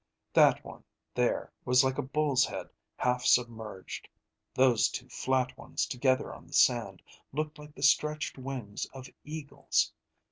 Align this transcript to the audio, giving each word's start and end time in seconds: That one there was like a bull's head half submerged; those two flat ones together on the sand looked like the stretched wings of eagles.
That 0.33 0.65
one 0.65 0.83
there 1.13 1.51
was 1.63 1.83
like 1.83 1.99
a 1.99 2.01
bull's 2.01 2.43
head 2.43 2.69
half 2.95 3.23
submerged; 3.23 4.09
those 4.51 4.89
two 4.89 5.07
flat 5.09 5.55
ones 5.59 5.85
together 5.85 6.33
on 6.33 6.47
the 6.47 6.53
sand 6.53 7.03
looked 7.31 7.59
like 7.59 7.75
the 7.75 7.83
stretched 7.83 8.39
wings 8.39 8.85
of 8.95 9.09
eagles. 9.23 9.93